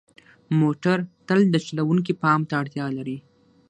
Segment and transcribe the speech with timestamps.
[0.59, 0.97] موټر
[1.27, 3.17] تل د چلوونکي پام ته اړتیا لري.